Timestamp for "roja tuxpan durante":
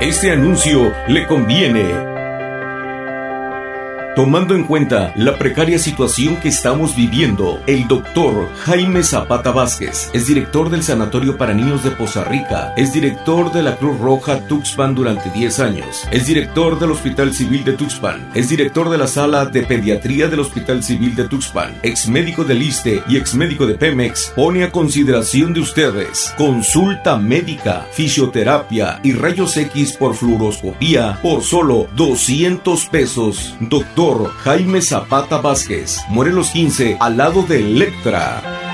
14.00-15.28